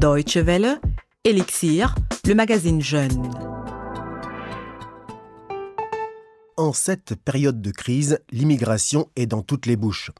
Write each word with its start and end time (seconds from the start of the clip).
Deutsche 0.00 0.38
Welle, 0.38 0.80
Elixir, 1.24 1.94
le 2.26 2.34
magazine 2.34 2.80
Jeune. 2.80 3.30
En 6.56 6.72
cette 6.72 7.14
période 7.16 7.60
de 7.60 7.70
crise, 7.70 8.18
l'immigration 8.32 9.10
est 9.14 9.26
dans 9.26 9.42
toutes 9.42 9.66
les 9.66 9.76
bouches. 9.76 10.10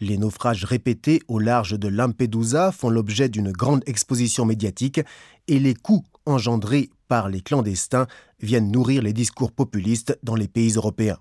Les 0.00 0.16
naufrages 0.16 0.64
répétés 0.64 1.20
au 1.28 1.38
large 1.38 1.78
de 1.78 1.88
Lampedusa 1.88 2.72
font 2.72 2.88
l'objet 2.88 3.28
d'une 3.28 3.52
grande 3.52 3.82
exposition 3.84 4.46
médiatique 4.46 5.02
et 5.46 5.58
les 5.58 5.74
coûts 5.74 6.04
engendrés 6.24 6.88
par 7.06 7.28
les 7.28 7.42
clandestins 7.42 8.06
viennent 8.40 8.70
nourrir 8.70 9.02
les 9.02 9.12
discours 9.12 9.52
populistes 9.52 10.18
dans 10.22 10.36
les 10.36 10.48
pays 10.48 10.72
européens. 10.72 11.18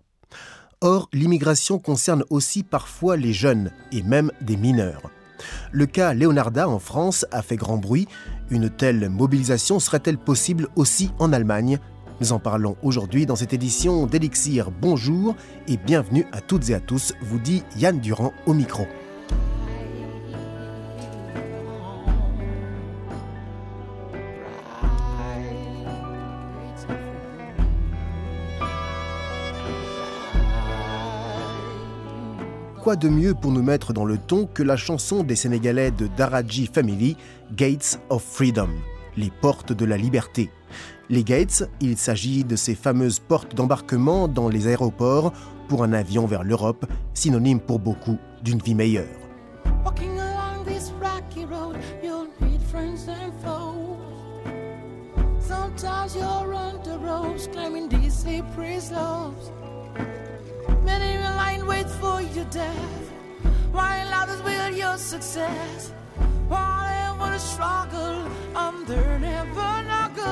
Or, 0.79 1.09
l'immigration 1.11 1.77
concerne 1.77 2.23
aussi 2.29 2.63
parfois 2.63 3.17
les 3.17 3.33
jeunes 3.33 3.69
et 3.91 4.01
même 4.01 4.31
des 4.39 4.55
mineurs. 4.55 5.11
Le 5.71 5.85
cas 5.85 6.13
Leonarda 6.13 6.67
en 6.67 6.79
France 6.79 7.25
a 7.31 7.41
fait 7.41 7.55
grand 7.55 7.77
bruit. 7.77 8.07
Une 8.50 8.69
telle 8.69 9.09
mobilisation 9.09 9.79
serait-elle 9.79 10.18
possible 10.18 10.68
aussi 10.75 11.11
en 11.19 11.33
Allemagne? 11.33 11.79
Nous 12.19 12.33
en 12.33 12.39
parlons 12.39 12.77
aujourd'hui 12.82 13.25
dans 13.25 13.36
cette 13.36 13.54
édition 13.54 14.07
d'Elixir. 14.07 14.71
Bonjour 14.71 15.36
et 15.68 15.77
bienvenue 15.77 16.25
à 16.32 16.41
toutes 16.41 16.69
et 16.69 16.73
à 16.73 16.79
tous, 16.79 17.13
vous 17.21 17.39
dit 17.39 17.63
Yann 17.77 18.00
Durand 18.00 18.33
au 18.47 18.54
micro. 18.54 18.87
Quoi 32.88 32.95
de 32.95 33.09
mieux 33.09 33.33
pour 33.33 33.52
nous 33.52 33.61
mettre 33.61 33.91
dans 33.91 34.05
le 34.05 34.17
ton 34.17 34.45
que 34.45 34.64
la 34.64 34.77
chanson 34.77 35.22
des 35.22 35.36
Sénégalais 35.36 35.91
de 35.91 36.08
Daraji 36.08 36.69
Family, 36.73 37.17
Gates 37.53 38.00
of 38.09 38.23
Freedom, 38.23 38.69
les 39.17 39.30
portes 39.30 39.73
de 39.73 39.83
la 39.83 39.97
liberté. 39.97 40.49
Les 41.09 41.25
gates, 41.25 41.69
il 41.81 41.97
s'agit 41.97 42.45
de 42.45 42.55
ces 42.55 42.75
fameuses 42.75 43.19
portes 43.19 43.55
d'embarquement 43.55 44.30
dans 44.30 44.47
les 44.47 44.67
aéroports 44.67 45.33
pour 45.67 45.83
un 45.83 45.91
avion 45.91 46.27
vers 46.27 46.45
l'Europe, 46.45 46.85
synonyme 47.13 47.59
pour 47.59 47.80
beaucoup 47.80 48.19
d'une 48.41 48.59
vie 48.59 48.73
meilleure. 48.73 49.03
For 61.99 62.21
your 62.21 62.45
death, 62.45 63.11
while 63.71 64.13
others 64.13 64.41
will 64.43 64.69
your 64.69 64.97
success. 64.97 65.91
Whatever 66.47 67.31
the 67.31 67.39
struggle, 67.39 68.27
under 68.55 69.19
never 69.19 69.83
not 69.91 70.15
good. 70.15 70.27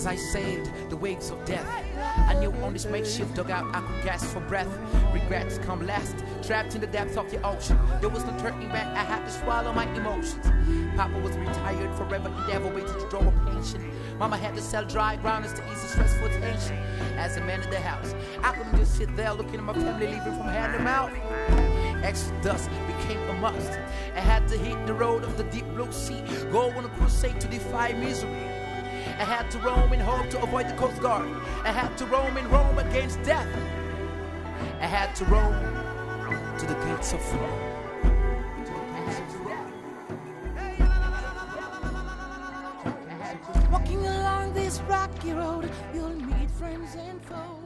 As 0.00 0.06
I 0.06 0.16
sailed 0.16 0.70
the 0.88 0.96
waves 0.96 1.28
of 1.28 1.44
death, 1.44 1.68
I 2.26 2.32
knew 2.32 2.50
on 2.64 2.72
this 2.72 2.86
makeshift 2.86 3.34
dugout 3.34 3.66
I 3.76 3.82
could 3.82 4.02
gasp 4.02 4.32
for 4.32 4.40
breath. 4.40 4.66
Regrets 5.12 5.58
come 5.58 5.86
last, 5.86 6.16
trapped 6.42 6.74
in 6.74 6.80
the 6.80 6.86
depths 6.86 7.18
of 7.18 7.30
the 7.30 7.36
ocean. 7.46 7.78
There 8.00 8.08
was 8.08 8.24
no 8.24 8.34
turning 8.38 8.70
back, 8.70 8.86
I 8.96 9.04
had 9.04 9.26
to 9.26 9.30
swallow 9.30 9.74
my 9.74 9.84
emotions. 9.92 10.46
Papa 10.96 11.18
was 11.18 11.36
retired 11.36 11.94
forever, 11.98 12.30
he 12.30 12.50
never 12.50 12.68
waited 12.68 12.98
to 12.98 13.08
draw 13.10 13.20
a 13.20 13.30
pension. 13.52 13.92
Mama 14.18 14.38
had 14.38 14.54
to 14.54 14.62
sell 14.62 14.86
dry 14.86 15.16
ground 15.16 15.44
to 15.44 15.70
ease 15.70 15.82
the 15.82 15.88
stressful 15.88 16.30
tension. 16.30 16.78
As 17.18 17.36
a 17.36 17.42
man 17.42 17.60
in 17.60 17.68
the 17.68 17.78
house, 17.78 18.14
I 18.42 18.52
couldn't 18.52 18.78
just 18.78 18.96
sit 18.96 19.14
there 19.16 19.34
looking 19.34 19.56
at 19.56 19.64
my 19.64 19.74
family 19.74 20.06
leaving 20.06 20.32
from 20.32 20.48
hand 20.48 20.78
to 20.78 20.82
mouth. 20.82 21.12
Exodus 22.02 22.70
became 22.86 23.20
a 23.28 23.34
must. 23.34 23.72
I 24.16 24.20
had 24.20 24.48
to 24.48 24.56
hit 24.56 24.86
the 24.86 24.94
road 24.94 25.24
of 25.24 25.36
the 25.36 25.44
deep 25.44 25.66
blue 25.74 25.92
sea, 25.92 26.22
go 26.50 26.70
on 26.70 26.86
a 26.86 26.88
crusade 26.88 27.38
to 27.42 27.48
defy 27.48 27.92
misery. 27.92 28.49
I 29.20 29.24
had 29.24 29.50
to 29.50 29.58
roam 29.58 29.92
in 29.92 30.00
hope 30.00 30.30
to 30.30 30.42
avoid 30.42 30.66
the 30.66 30.72
Coast 30.76 30.98
Guard. 31.02 31.28
I 31.62 31.72
had 31.72 31.94
to 31.98 32.06
roam 32.06 32.38
in 32.38 32.48
Rome 32.48 32.78
against 32.78 33.22
death. 33.22 33.46
I 34.80 34.86
had 34.86 35.14
to 35.16 35.26
roam 35.26 35.52
to 36.58 36.64
the 36.66 36.72
gates 36.86 37.12
of 37.12 37.20
freedom. 37.20 37.50
To 38.64 38.72
the 38.72 38.80
gates 38.96 39.18
of 39.20 39.26
freedom. 39.36 39.60
Walking 43.70 44.06
along 44.06 44.54
this 44.54 44.80
rocky 44.88 45.34
road, 45.34 45.68
you'll 45.92 46.16
meet 46.16 46.50
friends 46.52 46.96
and 46.96 47.20
foes. 47.28 47.60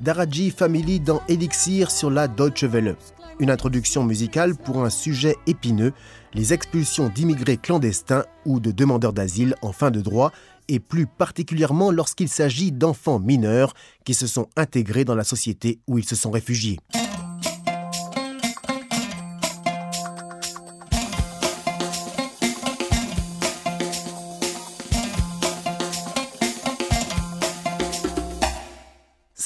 Daraji 0.00 0.50
Family 0.50 0.98
dans 0.98 1.20
Elixir 1.28 1.90
sur 1.90 2.10
la 2.10 2.26
Deutsche 2.26 2.64
Welle. 2.64 2.96
Une 3.38 3.50
introduction 3.50 4.02
musicale 4.02 4.54
pour 4.54 4.82
un 4.82 4.88
sujet 4.88 5.36
épineux, 5.46 5.92
les 6.32 6.54
expulsions 6.54 7.10
d'immigrés 7.10 7.58
clandestins 7.58 8.24
ou 8.46 8.60
de 8.60 8.70
demandeurs 8.70 9.12
d'asile 9.12 9.56
en 9.60 9.72
fin 9.72 9.90
de 9.90 10.00
droit, 10.00 10.32
et 10.68 10.80
plus 10.80 11.06
particulièrement 11.06 11.90
lorsqu'il 11.90 12.28
s'agit 12.28 12.72
d'enfants 12.72 13.18
mineurs 13.18 13.74
qui 14.04 14.14
se 14.14 14.26
sont 14.26 14.48
intégrés 14.56 15.04
dans 15.04 15.14
la 15.14 15.24
société 15.24 15.80
où 15.86 15.98
ils 15.98 16.04
se 16.04 16.16
sont 16.16 16.30
réfugiés. 16.30 16.78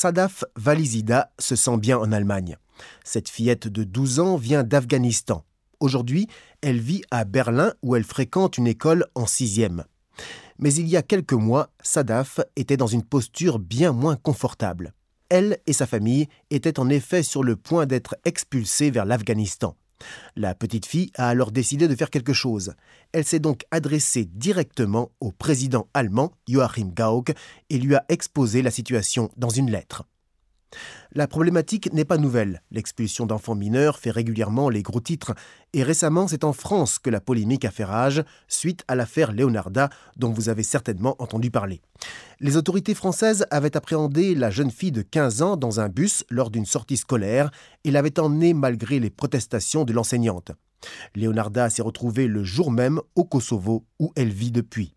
Sadaf 0.00 0.44
Valizida 0.56 1.30
se 1.38 1.56
sent 1.56 1.76
bien 1.76 1.98
en 1.98 2.10
Allemagne. 2.10 2.56
Cette 3.04 3.28
fillette 3.28 3.68
de 3.68 3.84
12 3.84 4.20
ans 4.20 4.36
vient 4.36 4.62
d'Afghanistan. 4.62 5.44
Aujourd'hui, 5.78 6.26
elle 6.62 6.80
vit 6.80 7.02
à 7.10 7.24
Berlin 7.24 7.74
où 7.82 7.96
elle 7.96 8.04
fréquente 8.04 8.56
une 8.56 8.66
école 8.66 9.04
en 9.14 9.26
sixième. 9.26 9.84
Mais 10.62 10.74
il 10.74 10.86
y 10.88 10.96
a 10.98 11.02
quelques 11.02 11.32
mois, 11.32 11.70
Sadaf 11.82 12.38
était 12.54 12.76
dans 12.76 12.86
une 12.86 13.02
posture 13.02 13.58
bien 13.58 13.92
moins 13.92 14.16
confortable. 14.16 14.92
Elle 15.30 15.58
et 15.66 15.72
sa 15.72 15.86
famille 15.86 16.28
étaient 16.50 16.78
en 16.78 16.90
effet 16.90 17.22
sur 17.22 17.42
le 17.42 17.56
point 17.56 17.86
d'être 17.86 18.16
expulsées 18.26 18.90
vers 18.90 19.06
l'Afghanistan. 19.06 19.74
La 20.36 20.54
petite 20.54 20.84
fille 20.84 21.12
a 21.14 21.28
alors 21.28 21.50
décidé 21.50 21.88
de 21.88 21.94
faire 21.94 22.10
quelque 22.10 22.34
chose. 22.34 22.74
Elle 23.12 23.24
s'est 23.24 23.38
donc 23.38 23.64
adressée 23.70 24.26
directement 24.26 25.12
au 25.20 25.32
président 25.32 25.88
allemand 25.94 26.32
Joachim 26.46 26.92
Gauck 26.94 27.32
et 27.70 27.78
lui 27.78 27.94
a 27.94 28.04
exposé 28.10 28.60
la 28.60 28.70
situation 28.70 29.30
dans 29.38 29.50
une 29.50 29.70
lettre. 29.70 30.04
La 31.12 31.26
problématique 31.26 31.92
n'est 31.92 32.04
pas 32.04 32.18
nouvelle. 32.18 32.62
L'expulsion 32.70 33.26
d'enfants 33.26 33.54
mineurs 33.54 33.98
fait 33.98 34.10
régulièrement 34.10 34.68
les 34.68 34.82
gros 34.82 35.00
titres. 35.00 35.34
Et 35.72 35.82
récemment, 35.82 36.28
c'est 36.28 36.44
en 36.44 36.52
France 36.52 36.98
que 36.98 37.10
la 37.10 37.20
polémique 37.20 37.64
a 37.64 37.70
fait 37.70 37.84
rage 37.84 38.22
suite 38.48 38.84
à 38.88 38.94
l'affaire 38.94 39.32
Leonarda, 39.32 39.90
dont 40.16 40.30
vous 40.30 40.48
avez 40.48 40.62
certainement 40.62 41.16
entendu 41.18 41.50
parler. 41.50 41.80
Les 42.38 42.56
autorités 42.56 42.94
françaises 42.94 43.46
avaient 43.50 43.76
appréhendé 43.76 44.34
la 44.34 44.50
jeune 44.50 44.70
fille 44.70 44.92
de 44.92 45.02
15 45.02 45.42
ans 45.42 45.56
dans 45.56 45.80
un 45.80 45.88
bus 45.88 46.24
lors 46.30 46.50
d'une 46.50 46.66
sortie 46.66 46.96
scolaire 46.96 47.50
et 47.84 47.90
l'avaient 47.90 48.20
emmenée 48.20 48.54
malgré 48.54 49.00
les 49.00 49.10
protestations 49.10 49.84
de 49.84 49.92
l'enseignante. 49.92 50.52
Leonarda 51.14 51.68
s'est 51.70 51.82
retrouvée 51.82 52.26
le 52.26 52.44
jour 52.44 52.70
même 52.70 53.00
au 53.14 53.24
Kosovo 53.24 53.84
où 53.98 54.12
elle 54.16 54.30
vit 54.30 54.52
depuis. 54.52 54.94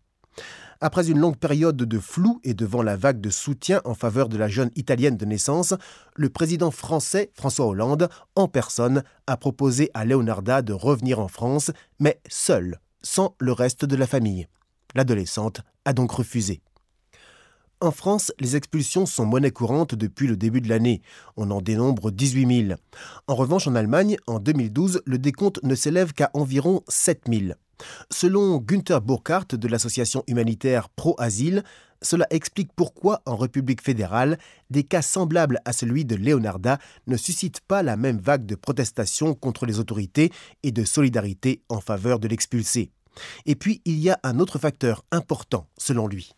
Après 0.86 1.10
une 1.10 1.18
longue 1.18 1.38
période 1.38 1.78
de 1.78 1.98
flou 1.98 2.42
et 2.44 2.52
devant 2.52 2.82
la 2.82 2.94
vague 2.94 3.18
de 3.18 3.30
soutien 3.30 3.80
en 3.86 3.94
faveur 3.94 4.28
de 4.28 4.36
la 4.36 4.48
jeune 4.48 4.70
italienne 4.76 5.16
de 5.16 5.24
naissance, 5.24 5.72
le 6.14 6.28
président 6.28 6.70
français 6.70 7.30
François 7.32 7.64
Hollande, 7.64 8.10
en 8.36 8.48
personne, 8.48 9.02
a 9.26 9.38
proposé 9.38 9.90
à 9.94 10.04
Leonarda 10.04 10.60
de 10.60 10.74
revenir 10.74 11.20
en 11.20 11.28
France, 11.28 11.70
mais 12.00 12.20
seule, 12.28 12.80
sans 13.00 13.34
le 13.38 13.52
reste 13.52 13.86
de 13.86 13.96
la 13.96 14.06
famille. 14.06 14.46
L'adolescente 14.94 15.62
a 15.86 15.94
donc 15.94 16.12
refusé. 16.12 16.60
En 17.80 17.90
France, 17.90 18.30
les 18.38 18.54
expulsions 18.54 19.06
sont 19.06 19.24
monnaie 19.24 19.52
courante 19.52 19.94
depuis 19.94 20.26
le 20.26 20.36
début 20.36 20.60
de 20.60 20.68
l'année. 20.68 21.00
On 21.38 21.50
en 21.50 21.62
dénombre 21.62 22.10
18 22.10 22.66
000. 22.68 22.78
En 23.26 23.34
revanche, 23.34 23.66
en 23.66 23.74
Allemagne, 23.74 24.18
en 24.26 24.38
2012, 24.38 25.00
le 25.06 25.16
décompte 25.16 25.62
ne 25.62 25.74
s'élève 25.74 26.12
qu'à 26.12 26.28
environ 26.34 26.82
7 26.88 27.22
000. 27.26 27.54
Selon 28.10 28.58
Günther 28.58 29.00
Burkhardt 29.00 29.56
de 29.56 29.68
l'association 29.68 30.22
humanitaire 30.26 30.88
Pro 30.88 31.14
Asile, 31.18 31.62
cela 32.02 32.26
explique 32.30 32.70
pourquoi, 32.76 33.22
en 33.24 33.36
République 33.36 33.80
fédérale, 33.80 34.38
des 34.70 34.84
cas 34.84 35.00
semblables 35.00 35.60
à 35.64 35.72
celui 35.72 36.04
de 36.04 36.16
Leonarda 36.16 36.78
ne 37.06 37.16
suscitent 37.16 37.62
pas 37.62 37.82
la 37.82 37.96
même 37.96 38.18
vague 38.18 38.44
de 38.44 38.54
protestation 38.54 39.34
contre 39.34 39.64
les 39.64 39.80
autorités 39.80 40.30
et 40.62 40.70
de 40.70 40.84
solidarité 40.84 41.62
en 41.68 41.80
faveur 41.80 42.18
de 42.18 42.28
l'expulsé. 42.28 42.90
Et 43.46 43.54
puis, 43.54 43.80
il 43.84 43.98
y 43.98 44.10
a 44.10 44.18
un 44.22 44.38
autre 44.38 44.58
facteur 44.58 45.04
important, 45.10 45.66
selon 45.78 46.06
lui. 46.06 46.34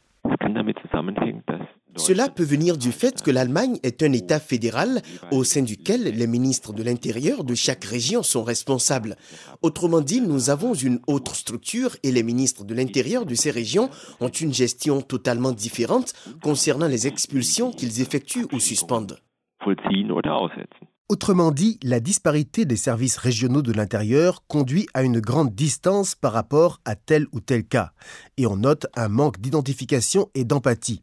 Cela 1.97 2.29
peut 2.29 2.45
venir 2.45 2.77
du 2.77 2.93
fait 2.93 3.23
que 3.23 3.31
l'Allemagne 3.31 3.79
est 3.83 4.03
un 4.03 4.13
État 4.13 4.39
fédéral 4.41 5.03
au 5.31 5.45
sein 5.45 5.63
duquel 5.63 6.03
les 6.03 6.27
ministres 6.27 6.73
de 6.73 6.83
l'Intérieur 6.83 7.45
de 7.45 7.55
chaque 7.55 7.85
région 7.85 8.23
sont 8.23 8.45
responsables. 8.45 9.17
Autrement 9.63 10.01
dit, 10.01 10.21
nous 10.21 10.51
avons 10.51 10.75
une 10.75 11.01
autre 11.07 11.35
structure 11.35 11.97
et 12.03 12.13
les 12.13 12.23
ministres 12.23 12.65
de 12.65 12.75
l'Intérieur 12.75 13.27
de 13.27 13.35
ces 13.35 13.51
régions 13.51 13.91
ont 14.21 14.29
une 14.29 14.53
gestion 14.53 15.01
totalement 15.01 15.53
différente 15.53 16.13
concernant 16.43 16.89
les 16.89 17.07
expulsions 17.07 17.71
qu'ils 17.71 18.01
effectuent 18.01 18.47
ou 18.53 18.61
suspendent. 18.61 19.19
Autrement 21.09 21.53
dit, 21.53 21.79
la 21.85 22.01
disparité 22.01 22.65
des 22.65 22.77
services 22.77 23.17
régionaux 23.17 23.63
de 23.63 23.73
l'intérieur 23.73 24.45
conduit 24.49 24.89
à 24.93 25.05
une 25.05 25.21
grande 25.21 25.55
distance 25.55 26.17
par 26.17 26.33
rapport 26.33 26.81
à 26.85 26.97
tel 26.97 27.27
ou 27.33 27.39
tel 27.39 27.65
cas, 27.65 27.93
et 28.37 28.47
on 28.47 28.57
note 28.57 28.87
un 28.97 29.09
manque 29.09 29.41
d'identification 29.41 30.29
et 30.35 30.45
d'empathie. 30.45 31.03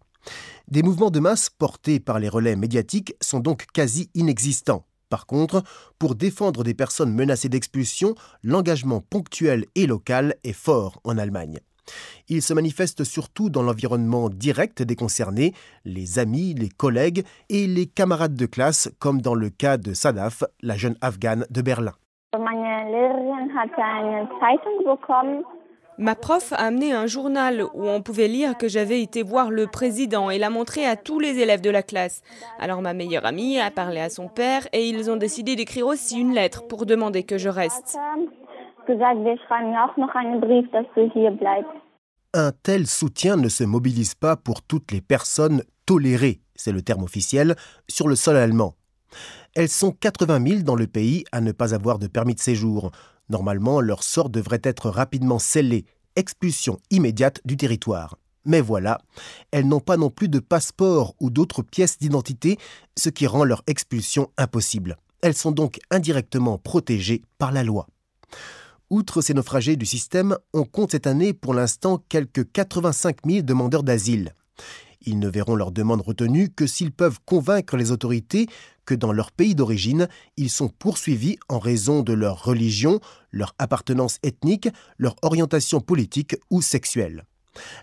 Des 0.69 0.83
mouvements 0.83 1.11
de 1.11 1.19
masse 1.19 1.49
portés 1.49 1.99
par 1.99 2.19
les 2.19 2.29
relais 2.29 2.55
médiatiques 2.55 3.15
sont 3.21 3.39
donc 3.39 3.65
quasi 3.73 4.09
inexistants. 4.15 4.85
Par 5.09 5.27
contre, 5.27 5.61
pour 5.99 6.15
défendre 6.15 6.63
des 6.63 6.73
personnes 6.73 7.13
menacées 7.13 7.49
d'expulsion, 7.49 8.15
l'engagement 8.41 9.01
ponctuel 9.01 9.65
et 9.75 9.85
local 9.85 10.35
est 10.43 10.53
fort 10.53 10.99
en 11.03 11.17
Allemagne. 11.17 11.59
Il 12.29 12.41
se 12.41 12.53
manifeste 12.53 13.03
surtout 13.03 13.49
dans 13.49 13.61
l'environnement 13.61 14.29
direct 14.29 14.81
des 14.81 14.95
concernés, 14.95 15.53
les 15.85 16.17
amis, 16.17 16.53
les 16.53 16.69
collègues 16.69 17.25
et 17.49 17.67
les 17.67 17.85
camarades 17.85 18.35
de 18.35 18.45
classe, 18.45 18.89
comme 18.99 19.21
dans 19.21 19.35
le 19.35 19.49
cas 19.49 19.77
de 19.77 19.93
Sadaf, 19.93 20.43
la 20.61 20.77
jeune 20.77 20.95
afghane 21.01 21.45
de 21.49 21.61
Berlin. 21.61 21.93
Ma 26.03 26.15
prof 26.15 26.51
a 26.51 26.57
amené 26.57 26.91
un 26.91 27.07
journal 27.07 27.63
où 27.73 27.87
on 27.87 28.01
pouvait 28.01 28.27
lire 28.27 28.57
que 28.57 28.67
j'avais 28.67 29.01
été 29.01 29.23
voir 29.23 29.49
le 29.49 29.67
président 29.67 30.29
et 30.29 30.37
l'a 30.37 30.49
montré 30.49 30.85
à 30.85 30.97
tous 30.97 31.17
les 31.17 31.39
élèves 31.39 31.61
de 31.61 31.69
la 31.69 31.81
classe. 31.81 32.23
Alors 32.59 32.81
ma 32.81 32.93
meilleure 32.93 33.25
amie 33.25 33.57
a 33.57 33.71
parlé 33.71 34.01
à 34.01 34.09
son 34.09 34.27
père 34.27 34.67
et 34.73 34.85
ils 34.85 35.09
ont 35.09 35.15
décidé 35.15 35.55
d'écrire 35.55 35.87
aussi 35.87 36.19
une 36.19 36.33
lettre 36.33 36.67
pour 36.67 36.85
demander 36.85 37.23
que 37.23 37.37
je 37.37 37.47
reste. 37.47 37.97
Un 42.33 42.51
tel 42.51 42.85
soutien 42.85 43.37
ne 43.37 43.47
se 43.47 43.63
mobilise 43.63 44.13
pas 44.13 44.35
pour 44.35 44.61
toutes 44.61 44.91
les 44.91 44.99
personnes 44.99 45.63
tolérées, 45.85 46.41
c'est 46.53 46.73
le 46.73 46.81
terme 46.81 47.03
officiel, 47.03 47.55
sur 47.87 48.09
le 48.09 48.15
sol 48.15 48.35
allemand. 48.35 48.73
Elles 49.55 49.69
sont 49.69 49.91
80 49.91 50.45
000 50.45 50.61
dans 50.63 50.75
le 50.75 50.87
pays 50.87 51.23
à 51.31 51.39
ne 51.39 51.53
pas 51.53 51.73
avoir 51.73 51.97
de 51.97 52.07
permis 52.07 52.35
de 52.35 52.41
séjour. 52.41 52.91
Normalement, 53.29 53.81
leur 53.81 54.03
sort 54.03 54.29
devrait 54.29 54.61
être 54.63 54.89
rapidement 54.89 55.39
scellé, 55.39 55.85
expulsion 56.15 56.79
immédiate 56.91 57.41
du 57.45 57.57
territoire. 57.57 58.17
Mais 58.45 58.61
voilà, 58.61 58.99
elles 59.51 59.67
n'ont 59.67 59.79
pas 59.79 59.97
non 59.97 60.09
plus 60.09 60.27
de 60.27 60.39
passeport 60.39 61.15
ou 61.19 61.29
d'autres 61.29 61.61
pièces 61.61 61.97
d'identité, 61.97 62.57
ce 62.97 63.09
qui 63.09 63.25
rend 63.25 63.45
leur 63.45 63.63
expulsion 63.67 64.29
impossible. 64.37 64.97
Elles 65.21 65.35
sont 65.35 65.51
donc 65.51 65.79
indirectement 65.89 66.57
protégées 66.57 67.21
par 67.37 67.53
la 67.53 67.63
loi. 67.63 67.87
Outre 68.89 69.21
ces 69.21 69.33
naufragés 69.33 69.77
du 69.77 69.85
système, 69.85 70.37
on 70.53 70.65
compte 70.65 70.91
cette 70.91 71.07
année 71.07 71.33
pour 71.33 71.53
l'instant 71.53 72.03
quelques 72.09 72.51
85 72.51 73.17
000 73.25 73.41
demandeurs 73.41 73.83
d'asile. 73.83 74.35
Ils 75.05 75.19
ne 75.19 75.29
verront 75.29 75.55
leur 75.55 75.71
demande 75.71 76.01
retenue 76.01 76.49
que 76.49 76.67
s'ils 76.67 76.91
peuvent 76.91 77.19
convaincre 77.25 77.77
les 77.77 77.91
autorités 77.91 78.47
que 78.85 78.95
dans 78.95 79.11
leur 79.11 79.31
pays 79.31 79.55
d'origine, 79.55 80.07
ils 80.37 80.49
sont 80.49 80.69
poursuivis 80.69 81.37
en 81.49 81.59
raison 81.59 82.01
de 82.01 82.13
leur 82.13 82.43
religion, 82.43 82.99
leur 83.31 83.55
appartenance 83.59 84.19
ethnique, 84.23 84.69
leur 84.97 85.15
orientation 85.21 85.79
politique 85.79 86.35
ou 86.49 86.61
sexuelle. 86.61 87.25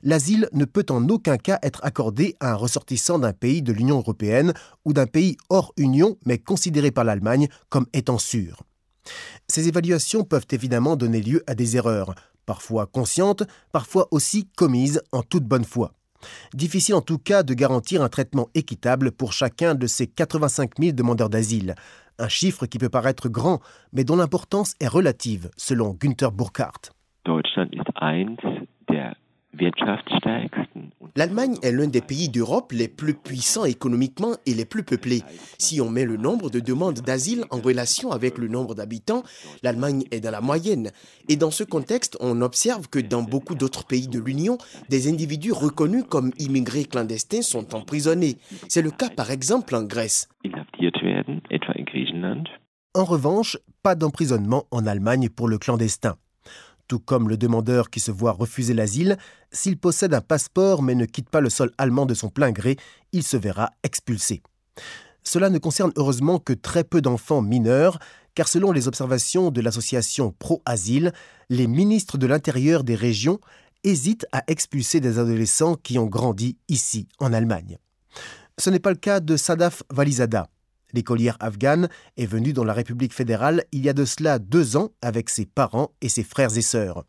L'asile 0.03 0.49
ne 0.53 0.65
peut 0.65 0.87
en 0.91 1.09
aucun 1.09 1.37
cas 1.37 1.59
être 1.63 1.81
accordé 1.85 2.37
à 2.41 2.53
un 2.53 2.57
ressortissant 2.57 3.19
d'un 3.19 3.33
pays 3.33 3.63
de 3.63 3.73
l'Union 3.73 3.99
européenne 3.99 4.53
ou 4.85 4.93
d'un 4.93 5.07
pays 5.07 5.37
hors 5.49 5.73
Union 5.77 6.17
mais 6.27 6.39
considéré 6.39 6.91
par 6.91 7.05
l'Allemagne 7.05 7.49
comme 7.69 7.87
étant 7.93 8.19
sûr. 8.19 8.63
Ces 9.49 9.69
évaluations 9.69 10.25
peuvent 10.25 10.47
évidemment 10.51 10.97
donner 10.97 11.23
lieu 11.23 11.43
à 11.47 11.55
des 11.55 11.77
erreurs, 11.77 12.15
parfois 12.47 12.87
conscientes, 12.87 13.45
parfois 13.73 14.09
aussi 14.11 14.49
commises 14.57 15.03
en 15.13 15.23
toute 15.23 15.45
bonne 15.45 15.65
foi. 15.65 15.95
Difficile 16.55 16.95
en 16.95 17.01
tout 17.01 17.19
cas 17.19 17.43
de 17.43 17.55
garantir 17.55 18.03
un 18.03 18.09
traitement 18.09 18.49
équitable 18.55 19.13
pour 19.13 19.33
chacun 19.33 19.75
de 19.75 19.87
ces 19.87 20.07
85 20.07 20.73
000 20.79 20.93
demandeurs 20.93 21.31
d'asile, 21.31 21.75
un 22.19 22.29
chiffre 22.29 22.67
qui 22.67 22.79
peut 22.79 22.89
paraître 22.89 23.29
grand, 23.29 23.61
mais 23.93 24.05
dont 24.05 24.17
l'importance 24.17 24.75
est 24.81 24.89
relative, 24.89 25.51
selon 25.57 25.95
Günther 25.95 26.33
Burkhardt. 26.33 26.93
L'Allemagne 31.17 31.57
est 31.63 31.73
l'un 31.73 31.89
des 31.89 32.01
pays 32.01 32.29
d'Europe 32.29 32.73
les 32.73 32.89
plus 32.89 33.15
puissants 33.15 33.65
économiquement 33.65 34.37
et 34.47 34.55
les 34.55 34.65
plus 34.65 34.83
peuplés. 34.83 35.23
Si 35.59 35.81
on 35.81 35.91
met 35.91 36.05
le 36.05 36.17
nombre 36.17 36.51
de 36.51 36.61
demandes 36.61 37.01
d'asile 37.01 37.45
en 37.51 37.59
relation 37.59 38.13
avec 38.13 38.39
le 38.39 38.49
nombre 38.49 38.75
d'habitants, 38.75 39.23
l'Allemagne 39.63 40.05
est 40.11 40.21
dans 40.21 40.31
la 40.31 40.41
moyenne. 40.41 40.91
Et 41.29 41.37
dans 41.37 41.51
ce 41.51 41.65
contexte, 41.65 42.17
on 42.21 42.41
observe 42.43 42.89
que 42.89 42.99
dans 42.99 43.23
beaucoup 43.23 43.55
d'autres 43.55 43.85
pays 43.85 44.09
de 44.09 44.21
l'Union, 44.21 44.59
des 44.89 45.09
individus 45.09 45.53
reconnus 45.53 46.05
comme 46.09 46.33
immigrés 46.39 46.85
clandestins 46.85 47.43
sont 47.43 47.75
emprisonnés. 47.75 48.39
C'est 48.69 48.83
le 48.83 48.91
cas 48.91 49.11
par 49.11 49.31
exemple 49.31 49.75
en 49.75 49.83
Grèce. 49.83 50.29
En 52.95 53.05
revanche, 53.05 53.57
pas 53.83 53.95
d'emprisonnement 53.95 54.65
en 54.71 54.87
Allemagne 54.87 55.29
pour 55.29 55.49
le 55.49 55.59
clandestin 55.59 56.17
tout 56.91 56.99
comme 56.99 57.29
le 57.29 57.37
demandeur 57.37 57.89
qui 57.89 58.01
se 58.01 58.11
voit 58.11 58.33
refuser 58.33 58.75
l'asile, 58.75 59.17
s'il 59.53 59.79
possède 59.79 60.13
un 60.13 60.21
passeport 60.21 60.83
mais 60.83 60.97
ne 60.97 61.05
quitte 61.05 61.31
pas 61.31 61.41
le 61.41 61.49
sol 61.49 61.71
allemand 61.79 62.05
de 62.05 62.15
son 62.15 62.31
plein 62.31 62.51
gré, 62.51 62.77
il 63.13 63.23
se 63.23 63.37
verra 63.37 63.71
expulsé. 63.85 64.43
Cela 65.23 65.51
ne 65.51 65.59
concerne 65.59 65.93
heureusement 65.95 66.41
que 66.41 66.53
très 66.53 66.83
peu 66.83 67.01
d'enfants 67.01 67.43
mineurs, 67.43 68.01
car 68.35 68.49
selon 68.49 68.73
les 68.73 68.89
observations 68.89 69.53
de 69.53 69.61
l'association 69.61 70.35
Pro-Asile, 70.37 71.13
les 71.49 71.69
ministres 71.69 72.19
de 72.19 72.27
l'Intérieur 72.27 72.83
des 72.83 72.97
régions 72.97 73.39
hésitent 73.85 74.27
à 74.33 74.43
expulser 74.49 74.99
des 74.99 75.21
adolescents 75.21 75.77
qui 75.77 75.97
ont 75.97 76.07
grandi 76.07 76.57
ici, 76.67 77.07
en 77.21 77.33
Allemagne. 77.33 77.79
Ce 78.59 78.69
n'est 78.69 78.81
pas 78.81 78.91
le 78.91 78.97
cas 78.97 79.21
de 79.21 79.37
Sadaf 79.37 79.85
Valizada. 79.91 80.49
L'écolière 80.93 81.37
afghane 81.41 81.89
est 82.17 82.27
venue 82.27 82.53
dans 82.53 82.65
la 82.65 82.73
République 82.73 83.15
fédérale 83.15 83.65
il 83.73 83.85
y 83.85 83.89
a 83.89 83.93
de 83.93 84.05
cela 84.05 84.39
deux 84.39 84.77
ans 84.77 84.91
avec 85.03 85.31
ses 85.31 85.47
parents 85.47 85.93
et 86.01 86.09
ses 86.09 86.25
frères 86.25 86.57
et 86.57 86.63
sœurs. 86.63 87.05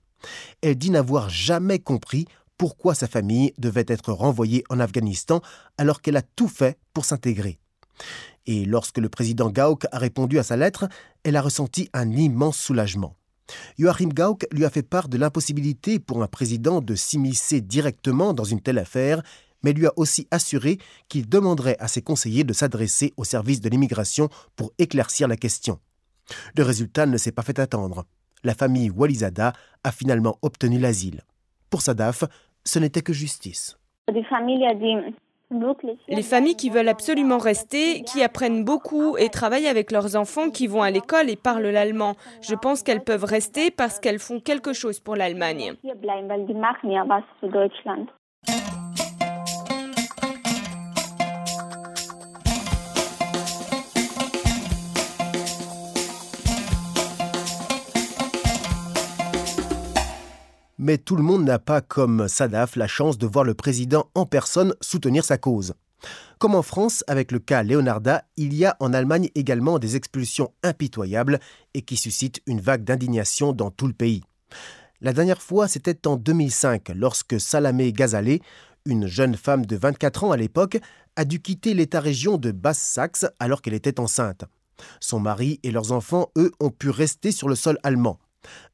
Elle 0.62 0.76
dit 0.76 0.92
n'avoir 0.92 1.30
jamais 1.30 1.80
compris 1.80 2.26
pourquoi 2.58 2.94
sa 2.94 3.08
famille 3.08 3.54
devait 3.58 3.86
être 3.88 4.14
renvoyée 4.14 4.64
en 4.70 4.80
Afghanistan 4.80 5.42
alors 5.78 6.02
qu'elle 6.02 6.18
a 6.18 6.22
tout 6.22 6.48
fait 6.48 6.78
pour 6.94 7.06
s'intégrer. 7.06 7.58
Et 8.46 8.66
lorsque 8.66 8.98
le 8.98 9.10
président 9.10 9.50
Gauck 9.50 9.86
a 9.92 9.98
répondu 9.98 10.38
à 10.40 10.44
sa 10.44 10.58
lettre, 10.58 10.88
elle 11.24 11.36
a 11.36 11.42
ressenti 11.42 11.90
un 11.94 12.12
immense 12.12 12.58
soulagement. 12.58 13.16
Joachim 13.78 14.10
Gauck 14.10 14.46
lui 14.52 14.66
a 14.66 14.70
fait 14.70 14.84
part 14.84 15.10
de 15.10 15.18
l'impossibilité 15.18 16.00
pour 16.00 16.24
un 16.24 16.28
président 16.28 16.82
de 16.82 16.96
s'immiscer 16.96 17.62
directement 17.62 18.34
dans 18.34 18.44
une 18.44 18.62
telle 18.62 18.78
affaire 18.78 19.24
mais 19.64 19.74
lui 19.74 19.88
a 19.88 19.94
aussi 19.96 20.28
assuré 20.32 20.78
qu'il 21.10 21.30
demanderait 21.30 21.78
à 21.80 21.88
ses 21.88 22.02
conseillers 22.02 22.44
de 22.44 22.54
s'adresser 22.54 23.14
au 23.18 23.24
service 23.24 23.62
de 23.62 23.70
l'immigration 23.70 24.30
pour 24.56 24.72
éclaircir 24.78 25.28
la 25.28 25.38
question. 25.38 25.80
Le 26.56 26.64
résultat 26.64 27.06
ne 27.06 27.18
s'est 27.18 27.32
pas 27.32 27.42
fait 27.42 27.60
attendre. 27.60 28.06
La 28.44 28.56
famille 28.56 28.90
Walizada 28.90 29.54
a 29.84 29.92
finalement 29.92 30.38
obtenu 30.42 30.80
l'asile. 30.80 31.22
Pour 31.70 31.82
Sadaf, 31.82 32.24
ce 32.66 32.80
n'était 32.80 33.02
que 33.02 33.14
justice. 33.14 33.78
Les 36.08 36.24
familles 36.24 36.56
qui 36.56 36.70
veulent 36.70 36.88
absolument 36.88 37.38
rester, 37.38 38.04
qui 38.04 38.24
apprennent 38.24 38.64
beaucoup 38.64 39.18
et 39.18 39.30
travaillent 39.30 39.68
avec 39.68 39.92
leurs 39.92 40.16
enfants 40.16 40.50
qui 40.50 40.68
vont 40.68 40.82
à 40.82 40.90
l'école 40.92 41.30
et 41.30 41.36
parlent 41.36 41.68
l'allemand, 41.68 42.16
je 42.42 42.56
pense 42.56 42.84
qu'elles 42.84 43.04
peuvent 43.04 43.26
rester 43.26 43.70
parce 43.70 44.00
qu'elles 44.00 44.20
font 44.20 44.40
quelque 44.40 44.74
chose 44.74 45.00
pour 45.00 45.16
l'Allemagne. 45.16 45.74
Mais 60.82 60.98
tout 60.98 61.16
le 61.16 61.22
monde 61.22 61.46
n'a 61.46 61.60
pas, 61.60 61.80
comme 61.80 62.28
Sadaf, 62.28 62.76
la 62.76 62.88
chance 62.88 63.20
de 63.20 63.28
voir 63.28 63.46
le 63.46 63.54
président 63.54 64.10
en 64.16 64.26
personne 64.26 64.74
soutenir 64.82 65.24
sa 65.24 65.38
cause. 65.38 65.76
Comme 66.40 66.56
en 66.56 66.64
France, 66.64 67.04
avec 67.06 67.32
le 67.32 67.38
cas 67.38 67.62
Leonarda, 67.62 68.24
il 68.36 68.56
y 68.56 68.66
a 68.66 68.76
en 68.80 68.92
Allemagne 68.92 69.30
également 69.36 69.78
des 69.78 69.96
expulsions 69.96 70.52
impitoyables 70.64 71.40
et 71.76 71.84
qui 71.84 71.98
suscitent 71.98 72.42
une 72.48 72.60
vague 72.60 72.84
d'indignation 72.84 73.54
dans 73.54 73.70
tout 73.70 73.86
le 73.86 73.94
pays. 73.94 74.24
La 75.02 75.14
dernière 75.14 75.44
fois, 75.44 75.68
c'était 75.68 76.08
en 76.08 76.16
2005, 76.16 76.90
lorsque 76.96 77.40
Salamé 77.40 77.94
Gazalé, 77.94 78.42
une 78.88 79.06
jeune 79.06 79.36
femme 79.36 79.68
de 79.68 79.76
24 79.76 80.24
ans 80.24 80.32
à 80.32 80.38
l'époque, 80.38 80.80
a 81.16 81.26
dû 81.26 81.44
quitter 81.44 81.76
l'État-région 81.76 82.38
de 82.38 82.52
Basse-Saxe 82.52 83.28
alors 83.40 83.62
qu'elle 83.62 83.76
était 83.76 84.00
enceinte. 84.00 84.46
Son 85.00 85.20
mari 85.20 85.60
et 85.62 85.70
leurs 85.70 85.92
enfants, 85.92 86.32
eux, 86.40 86.52
ont 86.60 86.72
pu 86.72 86.90
rester 86.90 87.32
sur 87.32 87.48
le 87.48 87.56
sol 87.56 87.78
allemand. 87.84 88.18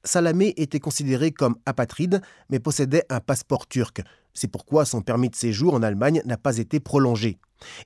Salamé 0.03 0.53
était 0.57 0.79
considéré 0.79 1.31
comme 1.31 1.57
apatride, 1.65 2.21
mais 2.49 2.59
possédait 2.59 3.05
un 3.09 3.19
passeport 3.19 3.67
turc, 3.67 4.01
C'est 4.33 4.47
pourquoi 4.47 4.85
son 4.85 5.01
permis 5.01 5.29
de 5.29 5.35
séjour 5.35 5.73
en 5.73 5.81
Allemagne 5.81 6.21
n'a 6.25 6.37
pas 6.37 6.57
été 6.57 6.79
prolongé. 6.79 7.39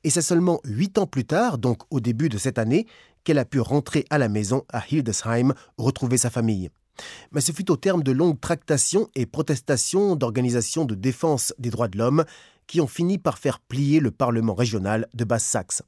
Et 0.03 0.09
c'est 0.09 0.21
seulement 0.21 0.59
huit 0.65 0.97
ans 0.97 1.07
plus 1.07 1.23
tard, 1.25 1.57
donc 1.57 1.79
au 1.89 2.01
début 2.01 2.27
de 2.27 2.37
cette 2.37 2.59
année, 2.59 2.87
qu'elle 3.23 3.39
a 3.39 3.45
pu 3.45 3.59
rentrer 3.59 4.05
à 4.09 4.17
la 4.17 4.27
maison 4.27 4.63
à 4.69 4.83
Hildesheim, 4.89 5.53
retrouver 5.77 6.17
sa 6.17 6.29
famille. 6.29 6.69
Mais 7.31 7.41
ce 7.41 7.51
fut 7.51 7.71
au 7.71 7.77
terme 7.77 8.03
de 8.03 8.11
longues 8.11 8.39
tractations 8.39 9.07
et 9.15 9.25
protestations 9.25 10.15
d'organisations 10.15 10.85
de 10.85 10.95
défense 10.95 11.53
des 11.57 11.69
droits 11.69 11.87
de 11.87 11.97
l'homme 11.97 12.25
qui 12.67 12.81
ont 12.81 12.87
fini 12.87 13.17
par 13.17 13.37
faire 13.37 13.59
plier 13.59 13.99
le 13.99 14.11
Parlement 14.11 14.53
régional 14.53 15.07
de 15.13 15.23
Basse-Saxe. 15.23 15.83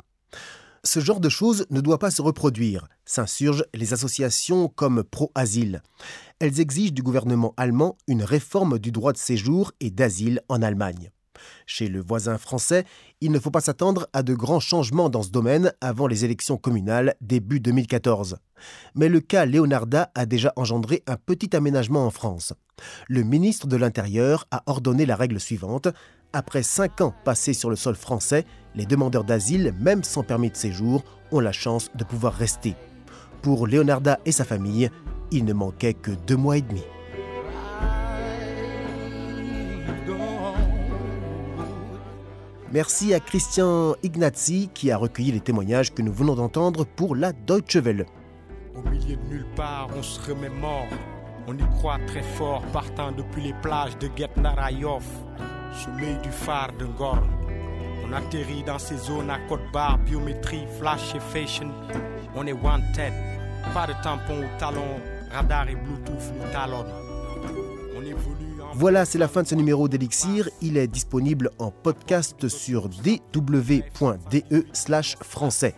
Ce 0.85 0.99
genre 0.99 1.21
de 1.21 1.29
choses 1.29 1.65
ne 1.69 1.79
doit 1.79 1.97
pas 1.97 2.11
se 2.11 2.21
reproduire, 2.21 2.89
s'insurgent 3.05 3.63
les 3.73 3.93
associations 3.93 4.67
comme 4.67 5.03
Pro-Asile. 5.03 5.81
Elles 6.39 6.59
exigent 6.59 6.93
du 6.93 7.01
gouvernement 7.01 7.53
allemand 7.55 7.97
une 8.07 8.23
réforme 8.23 8.77
du 8.79 8.91
droit 8.91 9.13
de 9.13 9.17
séjour 9.17 9.71
et 9.79 9.91
d'asile 9.91 10.41
en 10.49 10.61
Allemagne. 10.61 11.09
Chez 11.65 11.87
le 11.87 12.01
voisin 12.01 12.37
français, 12.37 12.83
il 13.21 13.31
ne 13.31 13.39
faut 13.39 13.49
pas 13.49 13.61
s'attendre 13.61 14.07
à 14.11 14.23
de 14.23 14.33
grands 14.33 14.59
changements 14.59 15.09
dans 15.09 15.23
ce 15.23 15.29
domaine 15.29 15.71
avant 15.79 16.07
les 16.07 16.25
élections 16.25 16.57
communales 16.57 17.15
début 17.21 17.61
2014. 17.61 18.37
Mais 18.95 19.07
le 19.07 19.21
cas 19.21 19.45
Leonarda 19.45 20.11
a 20.15 20.25
déjà 20.25 20.51
engendré 20.57 21.01
un 21.07 21.15
petit 21.15 21.55
aménagement 21.55 22.05
en 22.05 22.11
France. 22.11 22.53
Le 23.07 23.23
ministre 23.23 23.67
de 23.67 23.77
l'Intérieur 23.77 24.47
a 24.51 24.63
ordonné 24.65 25.05
la 25.05 25.15
règle 25.15 25.39
suivante. 25.39 25.87
Après 26.35 26.63
cinq 26.63 26.99
ans 27.01 27.13
passés 27.23 27.53
sur 27.53 27.69
le 27.69 27.75
sol 27.75 27.93
français, 27.93 28.43
les 28.73 28.87
demandeurs 28.87 29.23
d'asile, 29.23 29.71
même 29.79 30.03
sans 30.03 30.23
permis 30.23 30.49
de 30.49 30.55
séjour, 30.55 31.03
ont 31.31 31.39
la 31.39 31.51
chance 31.51 31.91
de 31.93 32.03
pouvoir 32.03 32.33
rester. 32.33 32.73
Pour 33.43 33.67
Leonarda 33.67 34.19
et 34.25 34.31
sa 34.31 34.43
famille, 34.43 34.89
il 35.29 35.45
ne 35.45 35.53
manquait 35.53 35.93
que 35.93 36.09
deux 36.09 36.35
mois 36.35 36.57
et 36.57 36.63
demi. 36.63 36.81
Merci 42.71 43.13
à 43.13 43.19
Christian 43.19 43.93
Ignazzi 44.01 44.71
qui 44.73 44.89
a 44.89 44.97
recueilli 44.97 45.33
les 45.33 45.39
témoignages 45.39 45.93
que 45.93 46.01
nous 46.01 46.11
venons 46.11 46.33
d'entendre 46.33 46.83
pour 46.83 47.15
la 47.15 47.31
Deutsche 47.31 47.75
Welle. 47.75 48.07
Au 48.75 48.89
milieu 48.89 49.17
de 49.17 49.23
nulle 49.29 49.45
part, 49.55 49.87
on 49.95 50.01
se 50.01 50.19
remet 50.19 50.49
mort. 50.49 50.87
On 51.45 51.55
y 51.55 51.69
croit 51.77 51.99
très 52.07 52.23
fort, 52.23 52.63
partant 52.73 53.11
depuis 53.11 53.43
les 53.43 53.53
plages 53.61 53.97
de 53.99 54.09
Getnarayov, 54.15 55.03
sommeil 55.73 56.17
du 56.23 56.31
phare 56.31 56.71
de 56.79 56.85
Gorn. 56.85 57.27
On 58.05 58.13
atterrit 58.13 58.63
dans 58.63 58.79
ces 58.79 58.97
zones 58.97 59.29
à 59.29 59.39
côte 59.47 59.71
barre, 59.71 59.97
biométrie, 59.99 60.65
flash 60.79 61.15
et 61.15 61.19
fashion. 61.19 61.71
On 62.35 62.45
est 62.47 62.53
wanted, 62.53 63.13
pas 63.73 63.87
de 63.87 63.93
tampon 64.03 64.39
ou 64.39 64.59
talon, 64.59 64.99
radar 65.31 65.69
et 65.69 65.75
Bluetooth 65.75 66.33
nous 66.37 66.51
talonnent. 66.51 67.03
Voilà, 68.75 69.05
c'est 69.05 69.19
la 69.19 69.27
fin 69.27 69.43
de 69.43 69.47
ce 69.47 69.53
numéro 69.53 69.87
d'Elixir. 69.87 70.49
Il 70.61 70.77
est 70.77 70.87
disponible 70.87 71.51
en 71.59 71.69
podcast 71.69 72.47
sur 72.47 72.89
dw.de 72.89 74.65
slash 74.73 75.15
français. 75.17 75.75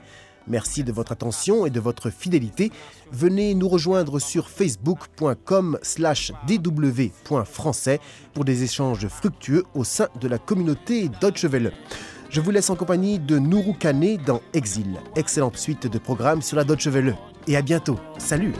Merci 0.47 0.83
de 0.83 0.91
votre 0.91 1.11
attention 1.11 1.65
et 1.65 1.69
de 1.69 1.79
votre 1.79 2.09
fidélité. 2.09 2.71
Venez 3.11 3.53
nous 3.55 3.69
rejoindre 3.69 4.19
sur 4.19 4.49
facebook.com 4.49 5.77
slash 5.81 6.31
dw.français 6.47 7.99
pour 8.33 8.45
des 8.45 8.63
échanges 8.63 9.07
fructueux 9.07 9.63
au 9.73 9.83
sein 9.83 10.07
de 10.19 10.27
la 10.27 10.37
communauté 10.37 11.09
Deutsche. 11.21 11.47
Je 12.29 12.41
vous 12.41 12.51
laisse 12.51 12.69
en 12.69 12.75
compagnie 12.75 13.19
de 13.19 13.39
Nourou 13.39 13.73
Kane 13.73 14.17
dans 14.25 14.41
Exil. 14.53 14.99
Excellente 15.15 15.57
suite 15.57 15.87
de 15.87 15.97
programmes 15.97 16.41
sur 16.41 16.57
la 16.57 16.63
Deutsche. 16.63 16.89
Et 17.47 17.55
à 17.55 17.61
bientôt. 17.61 17.97
Salut 18.17 18.53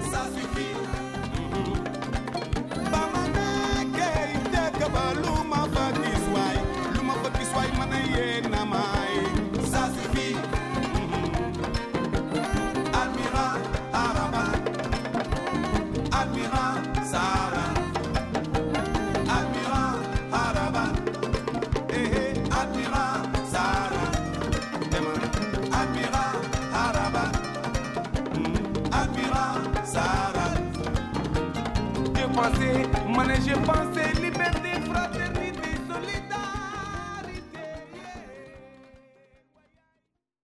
mais 33.36 33.46
j'ai 33.46 33.54
pensé 33.54 34.05